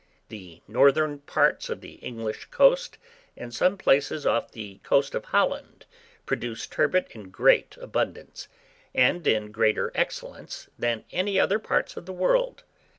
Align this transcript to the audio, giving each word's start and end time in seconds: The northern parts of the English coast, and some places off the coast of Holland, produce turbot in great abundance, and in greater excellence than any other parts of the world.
The 0.29 0.61
northern 0.67 1.19
parts 1.19 1.69
of 1.69 1.81
the 1.81 1.97
English 1.97 2.45
coast, 2.45 2.97
and 3.37 3.53
some 3.53 3.77
places 3.77 4.25
off 4.25 4.49
the 4.51 4.79
coast 4.81 5.13
of 5.13 5.25
Holland, 5.25 5.85
produce 6.25 6.65
turbot 6.65 7.09
in 7.11 7.29
great 7.29 7.77
abundance, 7.77 8.47
and 8.95 9.27
in 9.27 9.51
greater 9.51 9.91
excellence 9.93 10.69
than 10.79 11.05
any 11.11 11.39
other 11.39 11.59
parts 11.59 11.97
of 11.97 12.07
the 12.07 12.13
world. 12.13 12.63